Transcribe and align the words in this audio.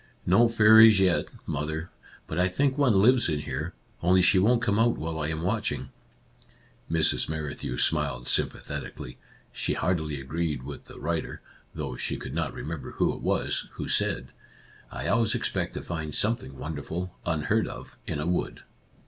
"No 0.35 0.49
fairies 0.49 0.99
yet> 0.99 1.27
mother; 1.45 1.91
but 2.25 2.39
I 2.39 2.47
think 2.47 2.75
one 2.75 2.99
lives 3.03 3.29
in 3.29 3.41
here, 3.41 3.75
only 4.01 4.23
she 4.23 4.39
won't 4.39 4.63
come 4.63 4.79
out 4.79 4.97
while 4.97 5.19
I 5.19 5.27
am 5.27 5.43
watching." 5.43 5.91
Mrs. 6.89 7.29
Merrithew 7.29 7.77
smiled 7.77 8.27
sympathetically. 8.27 9.19
She 9.53 9.73
heartily 9.75 10.19
agreed 10.19 10.63
with 10.63 10.85
the 10.85 10.99
writer 10.99 11.43
(though 11.75 11.89
Our 11.91 11.91
Little 11.91 11.95
Canadian 11.97 11.97
Cousin 11.97 11.97
9 11.97 11.99
she 11.99 12.17
could 12.17 12.33
not 12.33 12.53
remember 12.55 12.91
who 12.93 13.13
it 13.13 13.21
was) 13.21 13.69
who 13.73 13.87
said:" 13.87 14.29
I 14.91 15.07
always 15.07 15.35
expect 15.35 15.75
to 15.75 15.83
find 15.83 16.15
something 16.15 16.57
wonderful, 16.57 17.15
unheard 17.23 17.67
of, 17.67 17.95
in 18.07 18.19
a 18.19 18.25
wood." 18.25 18.61